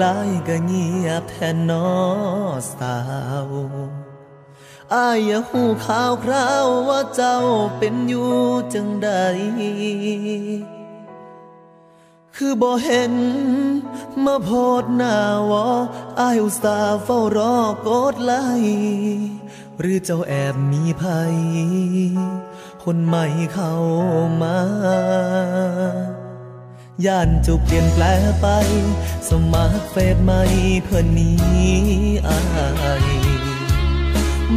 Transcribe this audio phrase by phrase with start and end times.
[0.00, 1.88] ลายก็เงียบแทนนอ
[2.74, 2.98] สา
[3.48, 3.52] ว
[4.94, 7.38] อายอยากหูข่าวคราวว่าเจ้า
[7.78, 8.32] เป็นอยู่
[8.74, 9.10] จังใด
[12.36, 13.14] คือบ่เห็น
[14.24, 14.50] มาโพ
[14.82, 15.16] ดหน้า
[15.50, 15.66] วอ
[16.20, 18.32] อายอุตส่าห์เฝ้ารอกดไล
[19.78, 21.36] หรือเจ้าแอบมีภัย
[22.84, 23.74] คนใหม่เข้า
[24.42, 24.58] มา
[27.06, 28.04] ย่านจุเปลี่ยนแปล
[28.40, 28.46] ไป
[29.28, 30.40] สมัครเฟซใหม่
[30.84, 31.38] เพื่อนนี้
[32.28, 32.40] อา
[33.02, 33.06] ย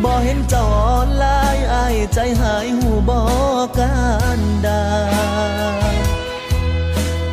[0.04, 1.26] บ่เห็นจออนไล
[1.56, 3.24] น์อายใจหายหูบอ
[3.64, 3.96] กกา
[4.38, 4.84] รดา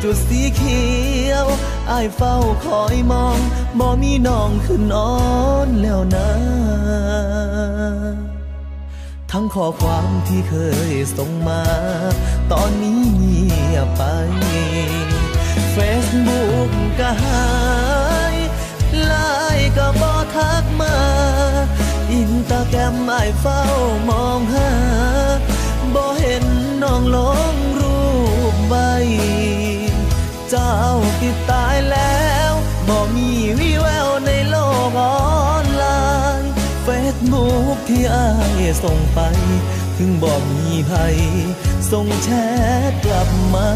[0.01, 0.83] จุดสีเขี
[1.29, 1.47] ยว
[1.91, 3.39] อายเฝ้าคอยมอง
[3.79, 5.13] บ่มีน้องขึ้นอ่อ
[5.67, 6.29] นแล้วนะ
[9.35, 10.55] ทั้งข้อความที่เค
[10.89, 11.63] ยส่งมา
[12.51, 13.41] ตอนนี้เงี
[13.75, 14.03] ยบไป
[15.71, 17.51] เฟซบุ๊กก็หา
[18.33, 18.35] ย
[19.05, 19.13] ไล
[19.57, 20.97] น์ก็บอทักมา
[22.11, 23.61] อินตาแกรมไอเฝ้า
[24.09, 24.71] มองหา
[25.93, 26.45] บ่เห็น
[26.83, 27.17] น้องล
[27.51, 27.99] งรู
[28.53, 28.75] ปใบ
[30.49, 30.75] เจ้า
[31.21, 32.12] ติดตายแล้ว
[38.13, 39.19] กที่อายส่งไป
[39.97, 41.17] ถึงบอกมีภัย
[41.91, 42.29] ส่งแช
[42.89, 43.69] ทกลับมา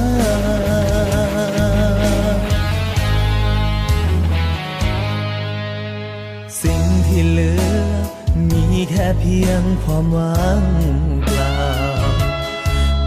[6.61, 7.87] สิ่งที่เหลือ
[8.49, 10.63] มีแค่เพียงความว่าง
[11.25, 11.59] เปล่า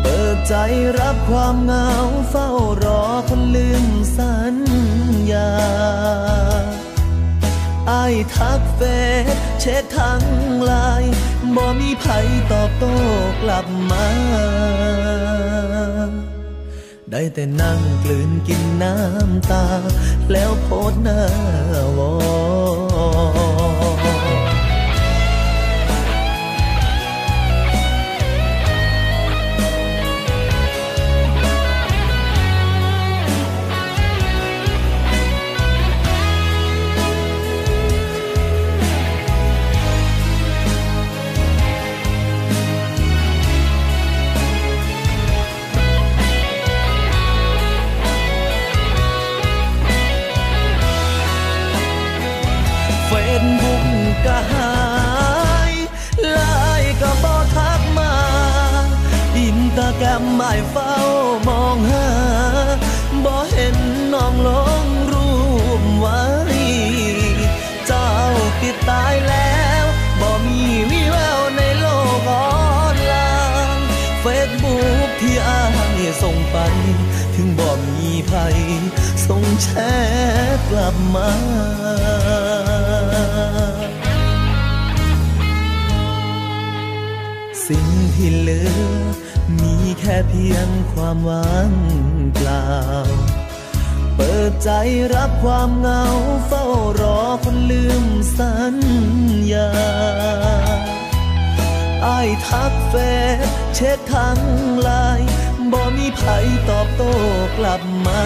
[0.03, 0.55] เปิดใจ
[1.01, 1.91] รับความเหงา
[2.31, 2.49] เฝ้า
[2.85, 3.87] รอคนลืม
[4.17, 4.57] สัญ
[5.33, 5.51] ญา
[7.89, 7.93] ไอ
[8.35, 8.81] ทักเฟ
[9.25, 10.23] ซเช็คทั้ง
[10.65, 11.20] ไลน์
[11.57, 12.07] บ่มีไผ
[12.53, 12.95] ตอบโต้
[13.43, 14.07] กลับมา
[17.11, 19.65] ได้แต่นั่งกลืนกินน้ำตา
[20.33, 21.21] แล้วโพดหน้า
[21.99, 22.40] วอ
[80.71, 81.31] กลับมา
[87.67, 88.73] สิ่งที่เหลือ
[89.61, 91.73] มีแค่เพียงความว่าง
[92.35, 92.69] เปล่า
[94.17, 94.71] เปิดใจ
[95.15, 96.05] รับความเหงา
[96.47, 96.65] เฝ้า
[97.01, 98.05] รอคนลืม
[98.39, 98.77] สัญ
[99.53, 99.71] ญา
[102.07, 102.95] อายทักเฟ
[103.37, 103.39] ซ
[103.75, 104.41] เช็คทั้ง
[104.81, 105.29] ไลน์
[105.73, 106.23] บ่มีไผ
[106.69, 107.13] ตอบโต้
[107.59, 108.21] กลับมา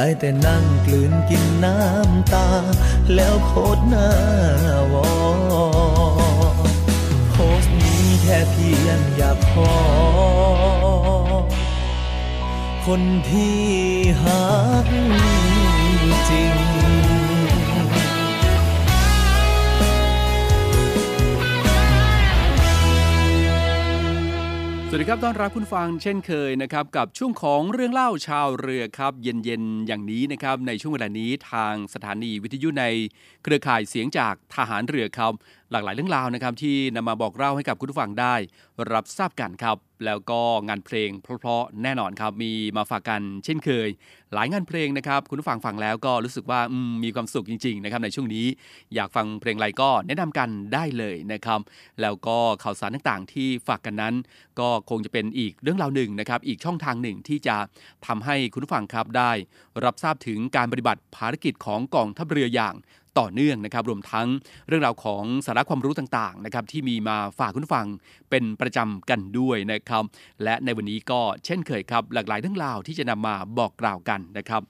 [0.00, 2.48] ได้แต่นั่งกลืนกินน้ำตา
[3.14, 4.10] แล้วโพดหน้า
[4.92, 5.08] วอ
[7.30, 9.74] โพสต์นี้แค่เพียงอยากขอ
[12.86, 13.62] คนที่
[14.22, 14.46] หั
[14.84, 14.86] ก
[16.30, 16.77] จริง
[24.90, 32.84] สวัสดีครับต้อนรับคุณฟังเช่นเคยนะครับกับช่วงของเรื่องเล่าชาวเรือครับ เย็นๆอย่างนี้นะครับในช่วงเวลานี้ทางสถานีวิทยุใน
[33.42, 35.32] เครือข่ายเสียงจากทหารเรือครับ
[35.70, 38.34] หลากหลายเรื่องราวนะครับที่นำมาบอกเล่าให้กับคุณผู้ฟังได้
[38.92, 43.88] รับทราบกันครับ แล้วก็งานเพลงเพราะๆแน่นอนครับมีมาฝากกันเช่นเคย
[44.34, 46.60] หลายงานเพลงนะครับคุณผู้ฟังฟังแล้วก็รู้สึกว่า
[47.04, 48.46] มีความสุขจริงๆนะครับในช่วงนี้
[48.94, 51.60] อยากฟังเพลงอะไรก็แนะนำกันได้เลยนะครับ
[52.00, 54.14] แล้วก็ข่าวสารต่างๆ ที่ฝากกันนั้น
[54.60, 57.56] ก็คงจะเป็นอีกเรื่องราวหนึ่งนะครับอีกช่องทางหนึ่งที่จะ
[58.06, 59.32] ทำให้คุณผู้ฟังครับได้
[59.84, 62.74] รับทราบถึงการปฏิบัติภารกิจของกองทัพเรืออย่าง
[63.18, 64.26] ต่อเนื่องนะครับรวมทั้ง
[64.68, 67.86] เรื่องราวของสาระความรู้ต่างๆนะครับที่มีมาฝากคุณฟัง
[68.30, 70.04] เป็นประจำกันด้วยนะครับ
[70.44, 74.62] และในวันนี้ก็เช่นเคยครับ หลากหลายเรื่องราวที่จะนำมาบอกกล่าวกันนะครับ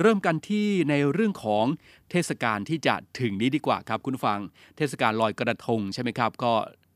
[0.00, 1.64] เริ่มกันที่ในเรื่องของ
[2.10, 4.40] เทศกาลที่จะถึงนี้ดีกว่าครับคุณฟัง
[4.76, 6.52] เทศกาลลอยกระทงใช่ไหมครับ ก็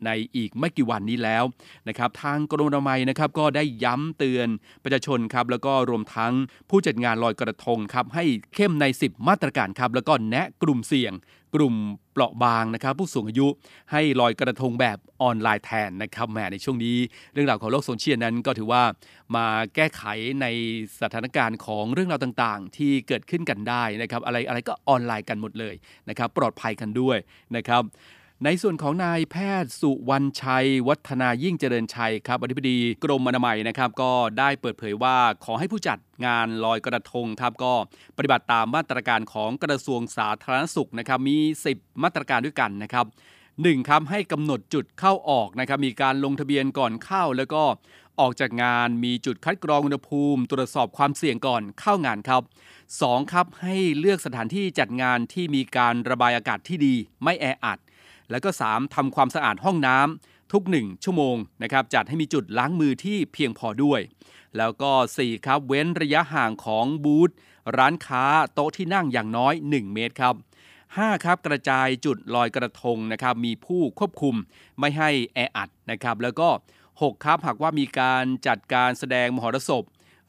[0.07, 1.45] ในอีกไม่กี่วันนี้แล้ว
[1.89, 4.49] นะครับทางกรมอนามัยนะครับก็ได้ย้ำเตือน
[4.83, 6.33] ประชาชนครับแล้วก็รวมทั้ง
[6.71, 11.15] ผู้จัดงานลอยกระทงครับให้เข้มใน 10 มาตรการครับแล้วก็แนะกลุ่มเสี่ยง
[11.57, 11.75] กลุ่ม
[12.13, 13.49] เปราะบางนะครับผู้สูงอายุ
[13.93, 16.97] ให้ลอยกระทงแบบออนไลน์แทนนะครับแหมในช่วงนี้
[17.33, 18.83] เรื่องราวของโลกโซเชียลนั้นก็ถือว่า
[19.37, 20.03] มาแก้ไข
[20.43, 20.47] ใน
[21.01, 25.75] สถานการณ์ของเรื่องราวต่างๆ ที่เกิดขึ้นกันได้นะครับอะไรอะไรก็ออนไลน์กันหมดเลย
[26.09, 27.17] นะครับปลอดภัยกันด้วย
[27.57, 27.83] นะครับ
[28.47, 37.73] ในส่วนของนายแพทย์สุวรรณชัย วัฒนายิ่งเจริญชัยครับอธิบดีกรมอนามัยนะครับ ก็ได้เปิดเผยว่าขอให้ผู้จัดงานลอยกระทงครับก็
[38.17, 41.39] ปฏิบัติตามมาตรการของกระทรวงสาธารณสุขนะครับมี
[41.73, 43.07] 10 มาตรการด้วยกันนะครับ
[43.63, 47.63] หนึ่งครับให้กำหนดจุดเข้าออกนะครับมีการลงทะเบียนก่อนเข้า แล้วก็
[48.21, 52.43] ออกจากงานมีจุดคัดกรองอุณหภูมิ ตรวจสอบความเสี่ยงก่อนเข้างานครับ
[52.89, 53.33] 2.
[53.33, 56.95] ครับให้เลือกสถานที่จัดงานที่มีการระบายอากาศที่ดี
[57.25, 57.79] ไม่แออัด
[58.33, 58.95] แล้วก็ 3.
[58.95, 64.01] ทำความสะอาดห้องน้ำทุก 1 ชั่วโมงนะครับจัดให้มีจุดล้างมือที่เพียงพอด้วย
[64.57, 65.47] แล้วก็ 4.
[65.47, 67.31] ครับ เว้นระยะห่างของบูธ
[67.79, 68.25] ร้านค้า
[68.55, 70.35] โต๊ะที่นั่งอย่างน้อย 1 เมตรครับ
[70.81, 71.25] 5.
[71.25, 74.35] ครับกระจายจุดลอยกระทงนะครับมีผู้ควบคุม
[74.79, 76.49] ไม่ให้แออัดนะครับแล้วก็
[77.07, 77.25] 6.
[77.25, 79.85] ครับหากว่ามีการจัดการแสดงมหรสพ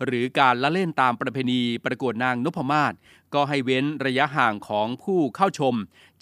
[0.06, 2.94] หรือการละเล่นตามประเพณีประกวดนางนพมาศ
[3.34, 5.76] ก็ให้เว้นระยะห่างของผู้เข้าชม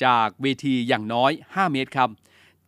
[0.06, 2.09] จากเวทีอย่างน้อย 5 เมตรครับ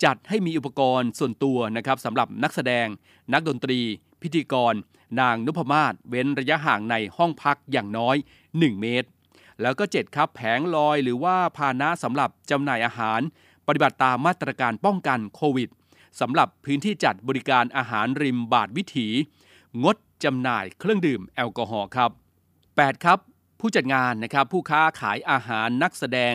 [0.04, 2.88] จัดให้มีอุปกรณ์ส่วนตัวนะครับสำหรับนักแสดง
[3.34, 3.80] นักดนตรี
[4.22, 4.74] พิธีกร
[5.20, 8.16] นางนพมาศเว้นระยะห่างในห้องพักอย่างน้อย
[8.48, 9.08] 1 เมตร
[9.62, 13.22] แล้วก็ 7 ครับแผงลอยหรือว่าพาหนะสำหรับจำหน่ายอาหาร
[13.68, 15.70] ปฏิบัติตามมาตรการป้องกันโควิด
[16.20, 19.08] สำหรับพื้นที่จัดบริการอาหารริมบาทวิถี
[19.84, 22.12] งด จำหน่ายเครื่องดื่มแอลกอฮอล์ครับ
[22.58, 23.20] 8 ครับ
[23.60, 26.34] ผู้จัดงานนะครับผู้ค้าขายอาหารนักแสดง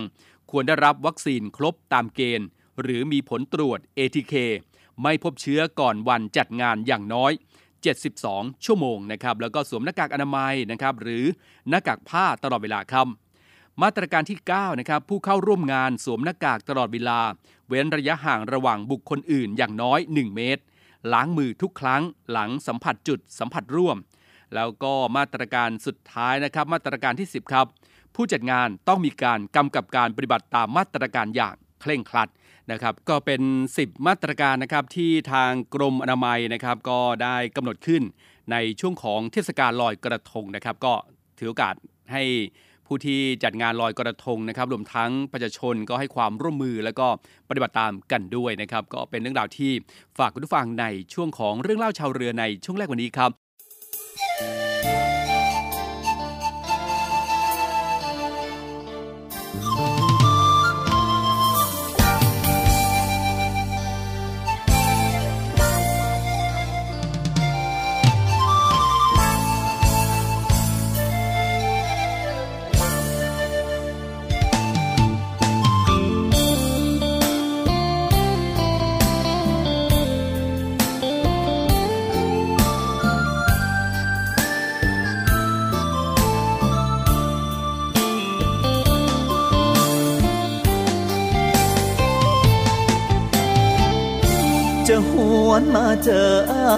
[0.50, 2.46] ควรได้รับวัคซีนครบตามเกณฑ์
[2.82, 4.34] หรือมีผลตรวจ ATK
[5.02, 7.32] ไม่พบเชื้อก่อนวันจัดงานอย่างน้อย
[7.98, 11.24] 72 ชั่วโมงนะครับแล้วก็สวมหน้ากากอนามัยนะครับหรือ
[11.68, 13.06] หน้ากากผ้าตลอดเวลาครับ
[13.82, 17.20] มาตรการที่ 9 นะครับ ผู้เข้าร่วมงานสวมหน้ากากตลอดเวลา
[17.68, 20.62] เว้นระยะห่างระหว่างบุคคลอื่นอย่างน้อย 1 เมตร
[21.12, 23.96] ล้างมือทุกครั้งหลังสัมผัสจุดสัมผัสร่วม
[24.54, 27.66] แล้วก็มาตรการสุดท้ายนะครับ มาตรการที่ 10 ครับ
[28.14, 32.28] ผู้จัดงานต้องมีการกำกับการปฏิบัติตามมาตรการอย่างเคร่งครัด
[32.72, 33.42] นะครับก็เป็น
[33.76, 38.02] 10 มาตรการนะครับที่ทางกรมอนามัยนะครับก็ได้กำหนดขึ้น
[38.52, 40.94] ในช่วงของเทศกาลลอยกระทงนะครับ ก็
[41.38, 41.74] ถือโอกาส
[42.12, 42.22] ให้
[42.88, 47.06] ผู้ที่จัดงานลอยกระทงนะครับรวมทั้งประชาชนก็ให้ความร่วมมือแล้วก็
[47.48, 49.72] ปฏิบัติตามกันด้วยนะครับ ก็เป็นเรื่องราวที่
[50.18, 54.67] ฝากคุณผู้ฟังในช่วงของเรื่องเล่าชาวเรือในช่วงแรกวันนี้ครับ
[96.04, 96.68] เจออา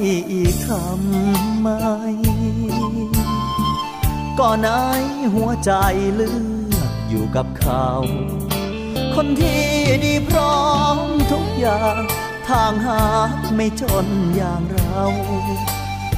[0.00, 0.02] ย
[0.32, 1.68] อีกทำไม
[4.38, 4.72] ก่อนไอ
[5.34, 5.72] หัวใจ
[6.14, 6.30] เลื
[6.76, 7.86] อกอยู่กับเขา
[9.14, 9.64] คนที่
[10.04, 10.62] ดีพร้อ
[10.94, 10.96] ม
[11.32, 12.00] ทุกอย่าง
[12.48, 13.02] ทางหา
[13.54, 15.02] ไม่จนอย่างเรา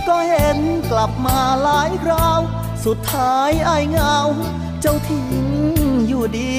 [0.08, 0.58] ก็เห็น
[0.90, 2.40] กลับมาหลายคราว
[2.84, 4.16] สุดท้ายไอเงา
[4.80, 5.28] เจ้าทิ้ง
[6.08, 6.56] อยู่ดี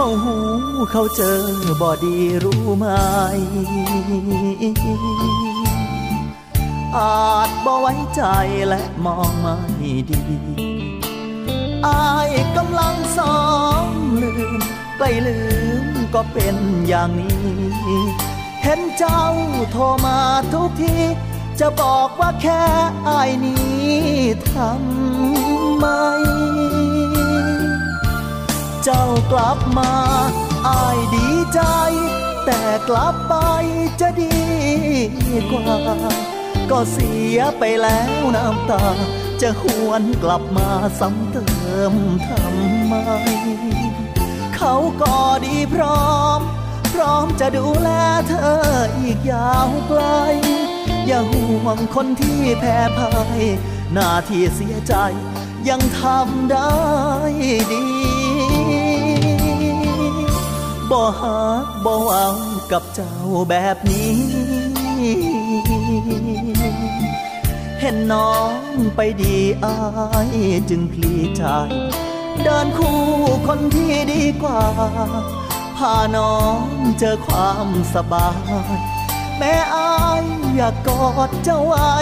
[0.00, 0.36] เขาหู
[0.92, 1.40] เขาเจอ
[1.80, 2.86] บอดีรู้ไหม
[6.96, 8.22] อาจบ่ไว้ใจ
[8.68, 9.56] และมองไม่
[10.10, 10.22] ดี
[11.86, 13.38] อายกำลังซ้อ
[13.84, 13.86] ม
[14.22, 14.60] ลืม
[14.96, 15.38] ใกล้ลื
[15.84, 16.56] มก็เป็น
[16.88, 17.40] อย่างนี้
[18.62, 19.22] เหห็นเจ้า
[19.72, 20.18] โทรมา
[20.52, 20.94] ทุกที
[21.60, 22.64] จะบอกว่าแค่
[23.08, 23.88] อายนี้
[24.52, 25.86] ทำไม
[28.84, 29.92] เจ้ากลับ มา
[30.68, 31.60] อายดีใจ
[32.44, 33.34] แต่กลับไป
[34.00, 34.36] จะดี
[35.50, 35.76] กว่า
[36.70, 38.84] ก็เสียไปแล้วน้ำตา
[39.42, 40.68] จะหวนกลับมา
[41.00, 41.44] ซ้ำเติ
[41.92, 41.94] ม
[42.26, 42.94] ทำไม
[44.56, 46.40] เขาก็ดีพร้อม
[46.94, 47.90] พร้อมจะดูแล
[48.28, 48.52] เธอ
[48.98, 50.02] อีกยาวไกล
[51.06, 53.42] อย่าห่วงคนที่แพ้พ่าย
[53.92, 54.94] หน้าที่เสียใจ
[55.68, 56.72] ยังทำได้
[57.72, 57.97] ดี
[60.90, 62.28] บ่หักบ่เอา
[62.72, 63.14] กับเจ้า
[63.50, 64.18] แบบนี้
[67.80, 68.52] เห็นน้อง
[68.96, 69.76] ไปดีอา
[70.28, 70.30] ย
[70.70, 71.42] จึงพลีใจ
[72.42, 72.98] เดินคู่
[73.46, 74.62] คนที่ดีกว่า
[75.76, 76.64] พาน้อง
[76.98, 78.78] เจอความสบาย
[79.38, 79.92] แม่อา
[80.22, 80.24] ย
[80.56, 81.92] อยากกอดเจ้าไว้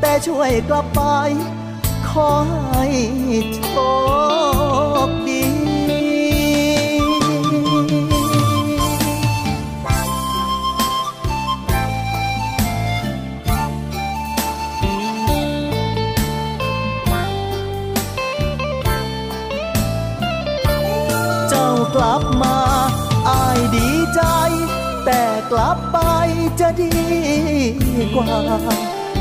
[0.00, 1.00] แต่ช่วยกลับไป
[2.08, 2.30] ขอ
[2.70, 2.86] ให้
[3.54, 3.60] โช
[5.08, 5.35] คดี
[21.94, 22.56] กลับมา
[23.28, 24.22] อายดีใจ
[25.04, 25.98] แต่กลับไป
[26.60, 26.94] จะดี
[28.14, 28.36] กว่า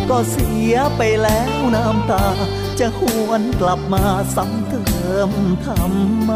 [0.09, 2.25] ก็เสียไปแล้วน้ำตา
[2.79, 4.03] จะหวนกลับมา
[4.35, 4.83] ซ้ำเติ
[5.29, 5.31] ม
[5.65, 6.31] ทำไม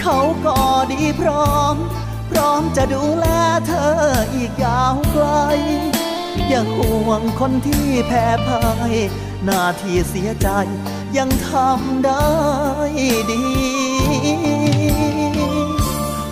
[0.00, 0.58] เขาก็
[0.92, 1.76] ดีพร้อม
[2.30, 3.26] พร้อมจะดูแล
[3.66, 3.92] เธอ
[4.34, 5.26] อีกยาวไกล
[6.48, 8.94] อย่าห่วงคนที่แพ้พ่าย
[9.44, 10.48] หน้าที่เสียใจ
[11.16, 12.26] ยังทำได้
[13.30, 13.44] ดี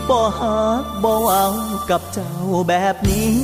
[0.09, 1.47] บ่หักบ่เอา
[1.91, 2.33] กับเจ้า
[2.69, 3.35] แบบนี้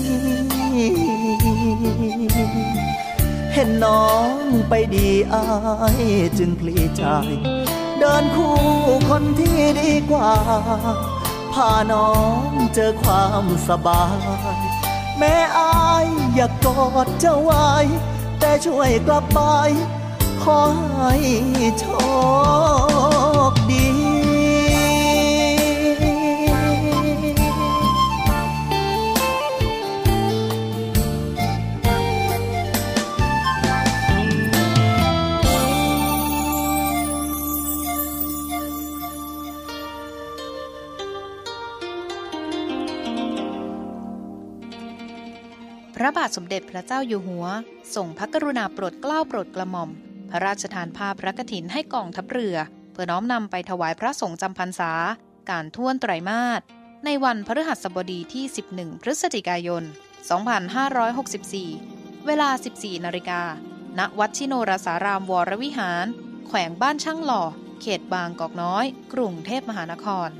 [3.55, 4.35] เห็นน้อง
[4.69, 5.45] ไปดีอา
[6.01, 6.03] ย
[6.39, 7.03] จึงพลีใจ
[7.99, 8.57] เดินคู่
[9.09, 10.33] คนที่ดีกว่า
[11.53, 12.11] พาน้อ
[12.49, 14.21] งเจอความสบาย
[15.19, 17.71] แม่อายอยากกอดเจ้าไว้
[18.41, 19.41] แต่ช่วยกลับไป
[20.43, 20.61] ขอ
[20.99, 21.15] ให้
[21.79, 21.85] โช
[23.00, 23.00] ค
[46.11, 47.47] ระบาทสมเด็จพระเจ้าอยู่หัว
[47.95, 49.91] ส่งพระกรุณาโปรดเกล้าโปรดกระหม่อม
[50.31, 52.57] พระราชทานภาพพระกฐินให้กองทัพเรือ
[52.93, 54.93] เพื่อน้อมนำไปถวายพระสงฆ์จำพรรษา
[55.51, 56.61] การท่วนไตรมาส
[57.05, 59.83] ในวันพฤหัสบดีที่ 11 พฤศจิกายน
[61.45, 62.49] 2564 เวลา
[62.79, 63.43] 14 นาฬิกา
[63.99, 66.07] ณ วัดชิโนรสารามวรวิหาร
[66.47, 67.43] แขวงบ้านช่างหล่อ
[67.81, 70.31] เขตบางกอกน้อย กรุงเทพมหานคร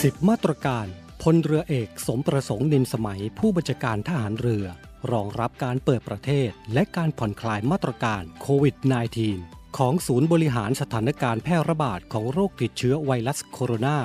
[0.02, 0.88] สิบมาตรการ
[1.22, 4.68] พลเรือเอกสมประสงค์นินสมัยผู้บัญชาการทหารเรือ
[5.12, 8.76] รองรับการเปิดประเทศ และการผ่อนคลายมาตรการโควิด
[9.28, 13.98] -19 ของศูนย์บริหารสถานการณ์แพร่ระบาดของโรคติดเชื้อไวรัสโคโรนา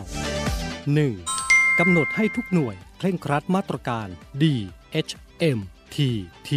[0.00, 1.78] 2019 1.
[1.78, 4.06] กำหนดให้ทุกหน่วยเคร่งครัดมาตรการ
[4.42, 4.44] D
[5.06, 5.12] H
[5.56, 5.58] M
[5.94, 5.96] T
[6.48, 6.50] T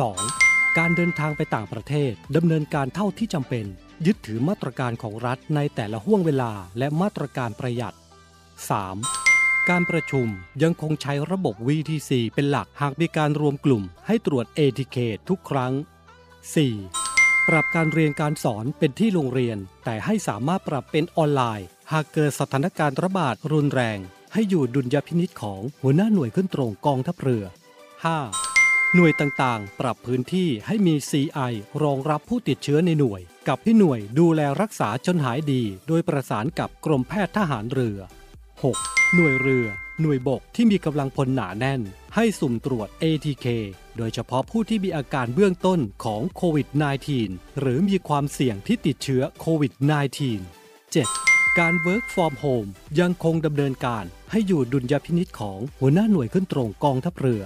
[0.00, 0.78] 2.
[0.78, 3.66] การเดินทางไปต่างประเทศดำเนินการเท่าที่จำเป็น
[4.06, 9.29] ยึดถือมาตรการของรัฐในแต่ละห่วงเวลาและมาตรการประหยัด 3.
[9.70, 10.26] การประชุม
[10.62, 14.96] ยังคงใช้ระบบ VTC เป็นหลักหากมีการรวมกลุ่มให้ตรวจ ATK
[15.28, 15.72] ทุกครั้ง
[16.80, 17.48] 4.
[17.48, 23.98] ปรับการเรียนการสอนเป็นที่โรงเรียน แต่ให้สามารถปรับเป็นออนไลน์ หากเกิดสถานการณ์ระบาดรุนแรง
[24.32, 27.44] ให้อยู่ดุลยพินิษของหัวหน้าหน่วยขึ้นตรงกองทัพเรือ
[28.18, 28.94] 5.
[28.94, 38.00] หน่วยต่างๆ ปรับพื้นที่ให้มี CI รองรับผู้ติดเชื้อในหน่วย กับให้หน่วยดูแลรักษาจนหายดี โดยประสานกับกรมแพทย์ทหารเรือ
[38.62, 39.14] 6.
[39.14, 39.66] หน่วยเรือ
[40.00, 41.80] หน่วยบกที่มีกำลังพลหนาแน่น
[42.14, 43.46] ให้สุ่มตรวจ ATK
[43.96, 46.68] โดยเฉพาะผู้ที่มีอาการเบื้องต้นของโควิด
[47.14, 49.72] -19 หรือมีความเสี่ยงที่ติดเชื้อโควิด
[50.40, 51.58] -19 7.
[51.58, 52.68] การ Work from Home
[53.00, 57.42] ยังคงดำเนินการให้อยู่ดุลยพินิษของหัวหน้าหน่วยขึ้นตรงกองทัพเรือ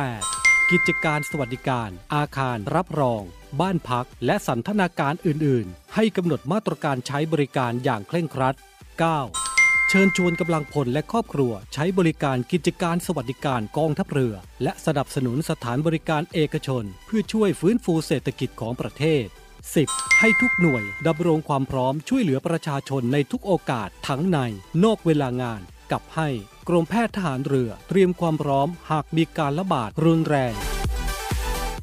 [0.00, 0.70] 8.
[0.70, 3.22] กิจการสวัสดิการ อาคารรับรอง
[3.60, 9.47] บ้านพักและสันทนาการอื่น ๆ ให้กำหนดมาตรการใช้บริการอย่างเคร่งครัด 9.
[9.90, 19.24] เชิญชวนกำลังพลและครอบครัว ใช้บริการกิจการสวัสดิการกองทัพเรือ และสนับสนุนสถานบริการเอกชน เพื่อช่วยฟื้นฟูเศรษฐกิจของประเทศ
[19.72, 20.20] 10.
[20.20, 24.38] ให้ทุกหน่วยดำรงความพร้อมช่วยเหลือประชาชนในทุกโอกาสทั้งใน
[24.84, 25.60] นอกเวลางาน
[25.92, 26.28] กับให้
[26.68, 30.54] กรมแพทย์ทหารเรือ เตรียมความพร้อมหากมีการระบาดรุนแรง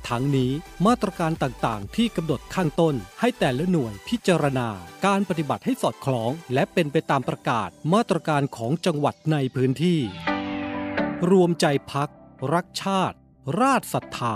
[0.10, 0.52] ทั้งนี้
[0.86, 4.70] มาตรการต่างๆ ที่กำหนดข้างต้น ให้แต่ละหน่วยพิจารณา
[5.06, 10.00] การปฏิบัติให้สอดคล้อง และเป็นไปตามประกาศ มาตรการของจังหวัดในพื้นที่
[11.32, 12.10] รวมใจพัก
[12.54, 13.18] รักชาติ
[13.62, 14.36] ราชศรัทธา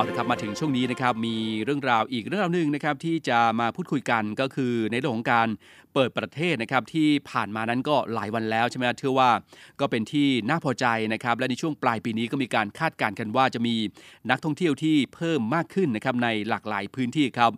[0.00, 5.48] เอาละครับมาถึงช่วงนี้นะครับมีเรื่องราวอีกเรื่องราวหนึ่งนะครับที่จะมาพูดคุยกันก็คือในเรื่องของการ
[5.94, 9.30] เปิดประเทศนะครับที่ผ่านมานั้นก็หลายวันแล้วใช่ไหมเชื่อว่า
[9.80, 13.74] ก็เป็นที่น่าพอใจนะครับและในช่วงปลายปีนี้ก็มีการคาดการณ์กันว่าจะมี
[14.30, 17.52] นักท่องเที่ยวที่เพิ่มมากขึ้นนะครับในหลากหลายพื้นที่ครับ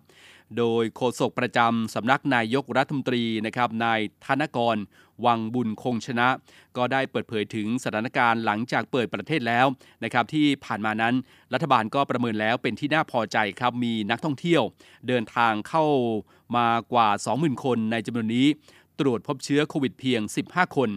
[0.57, 4.77] โดยโฆษกประจำสำนักนายกรัฐมนตรีนะครับนายธนกร
[5.25, 6.29] วังบุญคงชนะ
[6.77, 9.65] ก็ได้เปิดเผยถึงสถานการณ์หลังจากเปิดประเทศแล้ว
[10.03, 11.15] นะครับที่ผ่านมานั้น
[11.53, 14.63] รัฐบาลก็ประเมินแล้วเป็นที่น่าพอใจครับมีนักท่องเที่ยว
[15.07, 15.85] เดินทางเข้า
[16.55, 18.47] มากว่า 20,000 คนในจำนวนนี้
[18.99, 20.89] ตรวจพบเชื้อโควิดเพียง 15 คน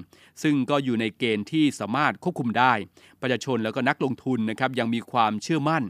[0.43, 2.73] ซึ่งก็อยู่ในเกณฑ์ที่สามารถควบคุมได้
[3.21, 5.83] ประชาชนแล้วก็นักลงทุนนะครับยังมีความเชื่อมั่น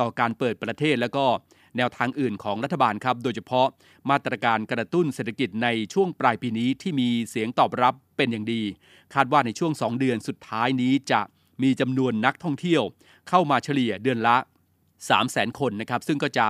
[0.00, 1.26] ต่อการเปิดประเทศแล้วก็
[1.76, 3.66] แนวทางอื่นของรัฐบาลครับ โดยเฉพาะ
[4.10, 8.62] มาตรการกระตุ้นเศรษฐกิจในช่วงปลายปีนี้ที่มีเสียงตอบรับเป็นอย่างดี
[9.14, 11.20] คาดว่าในช่วง 2 เดือนสุดท้ายนี้จะ
[11.62, 12.82] มีจำนวนนักท่องเที่ยว
[13.28, 14.36] เข้ามาเฉลี่ยเดือนละ
[15.08, 16.46] 3 0 0 0 0 0คนนะครับซึ่งก็จะ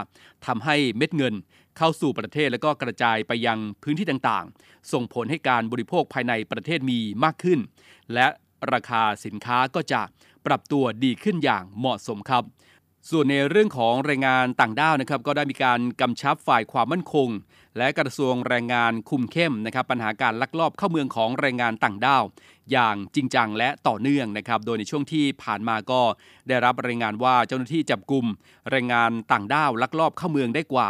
[0.46, 1.34] ทำให้เม็ดเงิน
[1.78, 7.58] เข้าสู่ประเทศแล้วก็กระจายไปยังพื้นที่ต่างๆ ส่งผลให้การบริโภคภายในประเทศมีมากขึ้น
[8.14, 8.26] และ
[8.72, 10.02] ราคาสินค้าก็จะ
[10.46, 12.44] ปรับตัวดีขึ้นอย่างเหมาะสมครับ
[13.10, 17.28] ส่วนในเรื่องของแรงงานต่างด้าวนะครับก็ได้มีการกำชับฝ่ายความมั่นคง
[17.78, 22.24] และกระทรวงแรงงานคุมเข้มนะครับปัญหาการลักลอบเข้าเมืองของแรงงานต่างด้าว
[22.72, 26.00] อย่างจริงจังและต่อเนื่องนะครับโดยในช่วงที่ผ่านมาก็
[26.48, 28.26] ได้รับรายงานว่าเจ้าหน้าที่จับกลุ่ม
[28.70, 30.88] แรงงานต่างด้าวลักลอบเข้าเมืองได้กว่า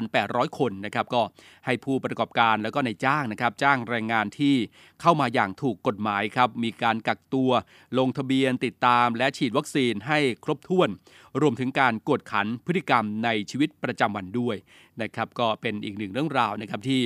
[0.00, 1.22] 2,800 คนนะครับก็
[1.66, 4.54] ให้ผู้ประกอบการแล้วก็ในจ้างนะครับจ้างแรงงานที่
[5.00, 7.50] เข้ามาอย่างถูกกฎหมายครับมีการกักตัว
[7.98, 10.88] ลงทะเบียนติดตามและฉีดวัคซีนให้ครบถ้วน
[11.40, 14.56] รวมถึงการกวดขันพฤติกรรมในชีวิตประจำวันด้วย
[15.02, 17.00] นะครับก็เป็นอีกหนึ่งเรื่องราวนะครับที่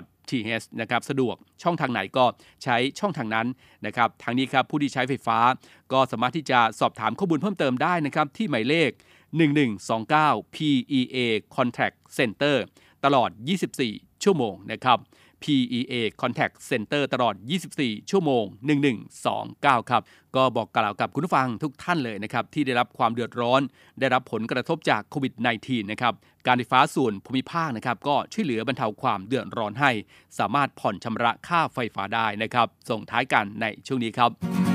[0.80, 2.24] นะครับ สะดวกช่องทางไหนก็
[2.62, 3.46] ใช้ช่องทางนั้น
[3.86, 5.38] นะครับ ทางนี้ครับผู้ที่ใช้ไฟฟ้า
[5.92, 8.90] ก็สามารถที่จะสอบถามข้อมูลเพิ่มเติมได้นะครับ ที่หมายเลข
[9.76, 11.18] 1129 PEA
[11.56, 12.56] Contact Center
[13.04, 13.30] ตลอด
[13.76, 14.98] 24 ชั่วโมงนะครับ
[15.42, 17.34] PEA Contact Center ตลอด
[17.72, 18.44] 24 ชั่วโมง
[19.16, 20.02] 1129 ครับ
[20.36, 23.60] ก็บอกกล่าวกับคุณผู้ฟังทุกท่านเลยนะครับ ที่ได้รับความเดือดร้อน
[24.00, 26.14] ได้รับผลกระทบจากโควิด -19 นะครับ
[26.46, 29.90] การไฟฟ้าส่วนภูมิภาคนะครับ ก็ช่วยเหลือบรรเทาความเดือดร้อนให้
[30.38, 34.69] สามารถผ่อนชำระค่าไฟฟ้าได้นะครับ ส่งท้ายกันในช่วงนี้ครับ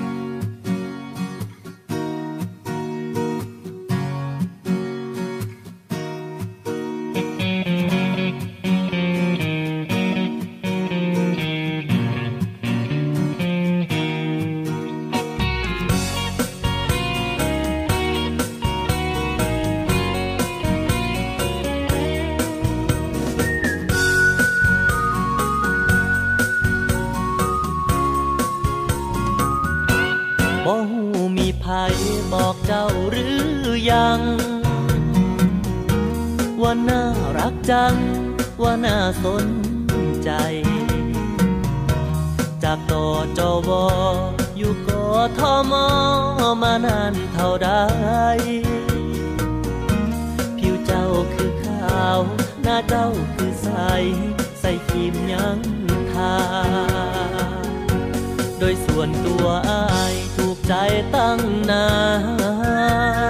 [58.66, 60.74] ดยส่วนตัวอายถูกใจ
[61.16, 61.88] ตั้งนา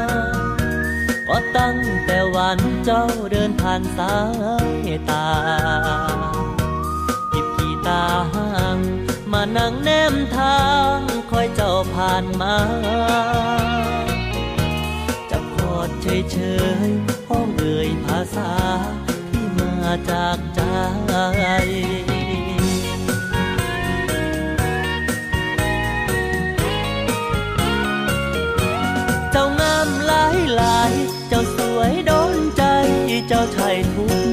[0.10, 0.12] น
[1.28, 4.16] ก็ตั้งแต่วันเจ้าเดินผ่านสา
[4.88, 5.28] ยตา
[7.32, 8.78] หยิบกีตาห่าง
[9.32, 10.60] มานั่งแนมทา
[10.96, 10.98] ง
[11.32, 12.56] คอยเจ้าผ่านมา
[15.30, 16.38] จับคอดเฉยเฉ
[16.88, 18.52] ยๆห้องเอ่ยภาษา
[19.32, 20.62] ที่มาจากใจ
[30.62, 30.94] ลายหลาย
[31.30, 32.64] เจ้าสวยโดนใจ
[33.28, 34.25] เจ้าไทยทุก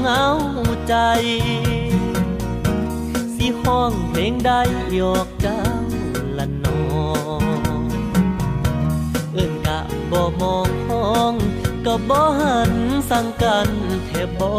[0.00, 0.26] เงา
[0.88, 0.94] ใจ
[3.34, 4.52] สิห้องเพลงใด
[4.94, 5.62] หยอกเจ้า
[6.38, 6.80] ละนอ
[9.32, 11.34] เอิ้นกะบ่มองห้อง
[11.86, 12.72] ก็บ่หัน
[13.10, 13.68] สั่งกัน
[14.06, 14.52] แทบบ่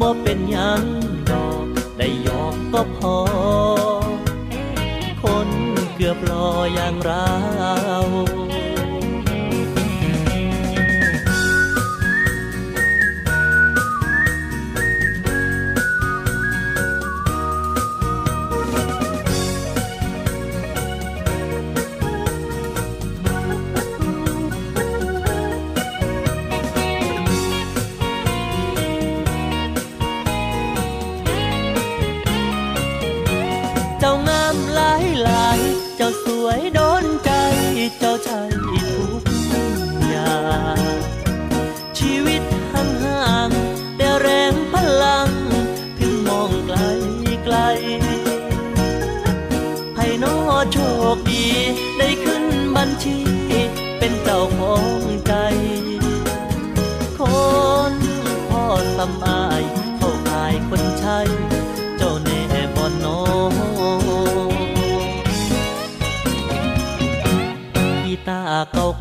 [0.00, 0.82] บ่เป็นหยัง
[1.30, 1.66] ดอก
[1.98, 3.16] ได้หยอกก็พอ
[5.22, 5.48] คน
[5.94, 7.28] เกือบรออย่างเรา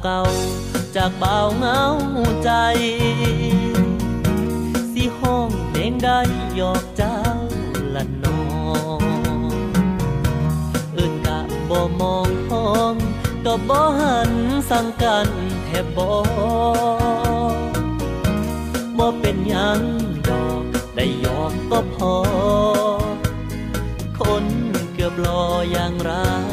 [0.04, 0.24] เก่า
[0.96, 1.84] จากเบาเหงา
[2.44, 2.52] ใจ
[4.92, 6.20] สิห้องเพลงได้
[6.56, 7.20] หยอกเจ้า
[7.96, 8.40] ละนอ
[10.94, 11.40] เอิ้นกะ
[11.70, 12.96] บ่มองห้อง
[13.46, 14.32] ก็บ่หัน
[14.70, 15.28] สั่งกัน
[15.66, 16.10] แทบบ่
[18.98, 19.82] บ่เป็นหยัง
[20.28, 20.64] ดอก
[20.96, 22.16] ได้ยอมก็พอ
[24.20, 24.46] คน
[24.94, 26.53] เกือบรออย่างเรา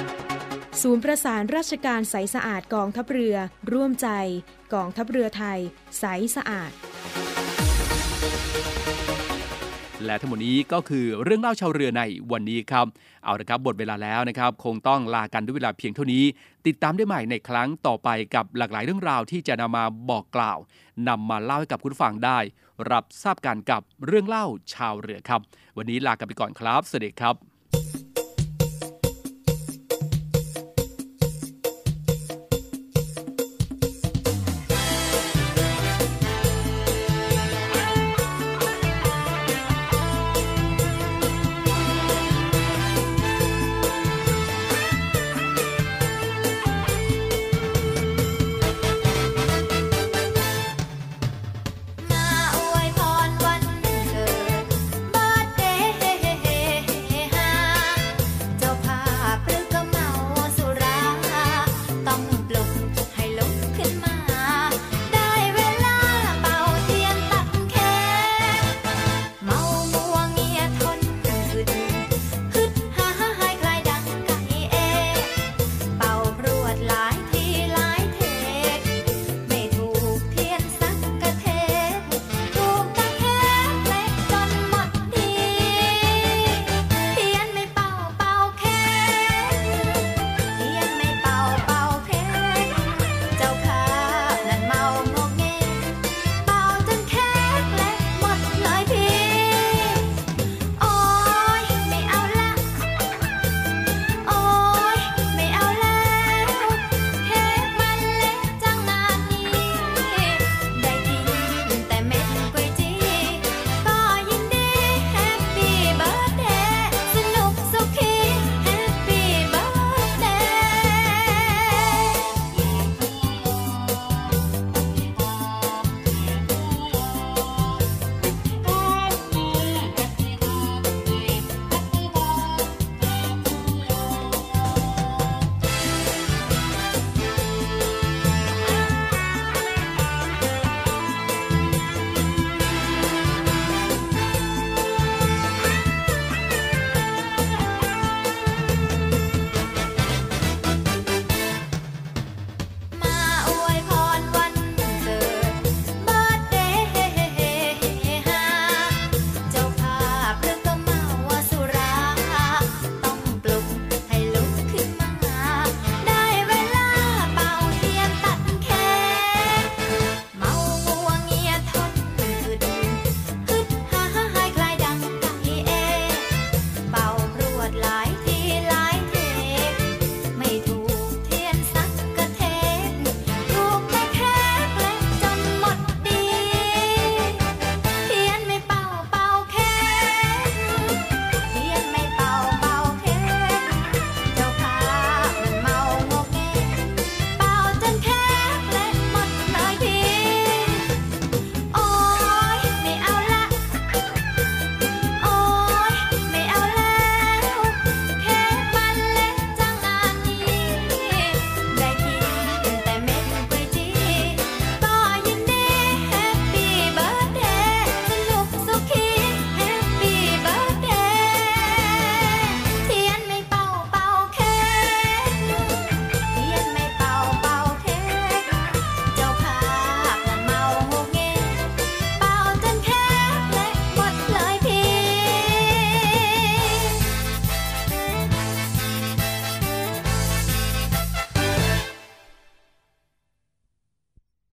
[0.79, 3.35] ศูนย์ประสานราชการใสสะอาดกองทัพเรือ
[3.73, 4.07] ร่วมใจ
[4.73, 5.59] กองทัพเรือไทย
[5.99, 6.05] ใส
[6.35, 6.71] สะอาด
[10.05, 12.85] และทั้งหมดนี้ก็คือเรื่องเล่าชาวเรือในวันนี้ครับ
[13.23, 16.23] เอาละครับหมดเวลาแล้วนะครับ คงต้องลากันด้วยเวลาเพียงเท่านี้
[16.67, 20.57] ติดตามได้ใหม่ในครั้งต่อไปกับหลากหลายเรื่องราวที่จะนำมาบอกกล่าว
[21.07, 22.37] นำมาเล่าให้กับคุณฟังได้
[22.91, 25.41] รับทราบกันกับเรื่องเล่าชาวเรือครับ
[25.77, 27.50] วันนี้ลากันไปก่อนครับสวัสดีครับ